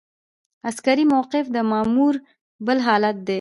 عسکري 0.69 1.05
موقف 1.13 1.45
د 1.55 1.57
مامور 1.71 2.13
بل 2.67 2.77
حالت 2.87 3.17
دی. 3.27 3.29